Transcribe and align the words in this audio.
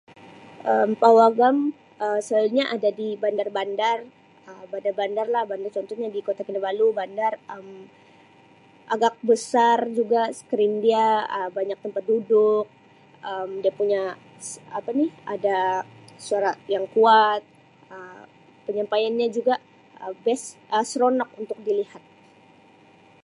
"Um 0.71 0.89
Pawagam 1.01 1.57
Um 2.05 2.17
selalunya 2.27 2.65
ada 2.75 2.89
di 3.01 3.09
bandar-bandar 3.23 3.97
Um 4.49 4.63
bandar-bandar 4.73 5.27
lah 5.35 5.43
bandar 5.51 5.69
contohnya 5.77 6.09
di 6.15 6.19
Kota 6.27 6.41
Kinabalu 6.47 6.87
bandar 6.99 7.33
Um 7.55 7.67
agak 8.93 9.13
besar 9.31 9.77
juga 9.97 10.21
""screen"" 10.39 10.73
dia 10.85 11.05
Um 11.37 11.49
banyak 11.57 11.77
tempat 11.85 12.03
duduk 12.11 12.63
Um 13.29 13.49
dia 13.63 13.73
punya 13.79 14.01
apa 14.77 14.89
ni 14.99 15.05
ada 15.33 15.57
suara 16.25 16.51
yang 16.73 16.85
kuat 16.95 17.41
Um 17.95 18.21
penyampaian 18.65 19.13
nya 19.19 19.27
juga 19.37 19.53
Um 20.03 20.15
""best"" 20.25 20.45
Um 20.75 20.83
seronok 20.89 21.29
untuk 21.41 21.57
dilihat." 21.67 22.01